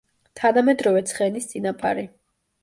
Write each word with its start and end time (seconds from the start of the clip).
თანამედროვე 0.39 1.03
ცხენის 1.11 1.47
წინაპარი. 1.53 2.09